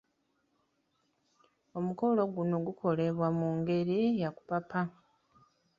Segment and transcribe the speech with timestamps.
[1.77, 4.81] Omukolo guno gukolebwa mu ngeri ya kupapa.